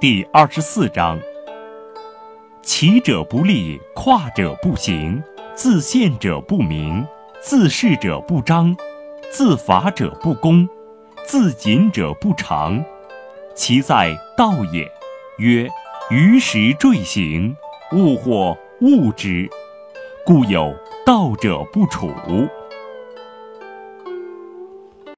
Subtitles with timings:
[0.00, 1.20] 第二十四章：
[2.62, 5.22] 起者不立，跨者不行，
[5.54, 7.06] 自见者不明，
[7.42, 8.74] 自是者不彰，
[9.30, 10.66] 自伐者不公，
[11.26, 12.82] 自谨者不长。
[13.54, 14.90] 其在道也。
[15.36, 15.68] 曰：
[16.10, 17.54] 于时坠行，
[17.92, 19.48] 物或物之，
[20.24, 20.74] 故有
[21.04, 22.10] 道者不处。